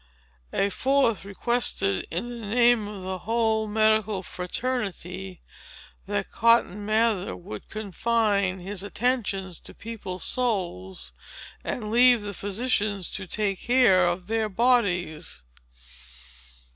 [0.51, 5.39] A fourth requested, in the name of the whole medical fraternity,
[6.07, 11.11] that Cotton Mather would confine his attention to people's souls,
[11.63, 15.43] and leave the physicians to take care of their bodies.